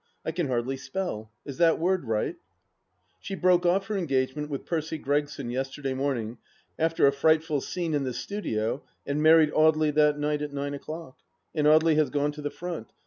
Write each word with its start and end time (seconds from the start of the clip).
I 0.25 0.31
can 0.31 0.47
hardly 0.47 0.77
spell. 0.77 1.31
Is 1.45 1.59
that 1.59 1.77
word 1.77 2.05
right? 2.05 2.35
She 3.19 3.35
broke 3.35 3.67
off 3.67 3.85
her 3.85 3.95
engagement 3.95 4.49
with 4.49 4.65
Percy 4.65 4.97
Gregson 4.97 5.51
yester 5.51 5.79
day 5.79 5.93
morning 5.93 6.39
after 6.79 7.05
a 7.05 7.11
frightful 7.13 7.61
scene 7.61 7.93
in 7.93 8.03
the 8.03 8.11
studio, 8.15 8.81
and 9.05 9.21
married 9.21 9.51
Audely 9.51 9.93
that 9.93 10.17
night 10.17 10.41
at 10.41 10.53
nine 10.53 10.73
o'clock. 10.73 11.19
And 11.53 11.67
Audely 11.67 11.97
has 11.97 12.09
gone 12.09 12.31
to 12.31 12.41
the 12.41 12.49
Front. 12.49 12.93